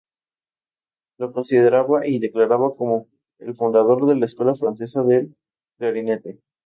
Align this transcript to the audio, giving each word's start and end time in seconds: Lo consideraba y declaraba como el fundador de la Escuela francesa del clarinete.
Lo 1.19 1.31
consideraba 1.31 2.07
y 2.07 2.17
declaraba 2.17 2.75
como 2.75 3.05
el 3.37 3.55
fundador 3.55 4.07
de 4.07 4.15
la 4.15 4.25
Escuela 4.25 4.55
francesa 4.55 5.03
del 5.03 5.35
clarinete. 5.77 6.41